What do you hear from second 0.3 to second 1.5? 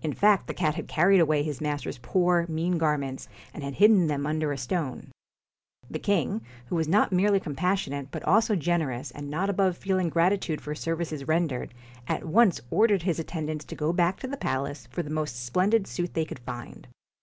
the cat had carried away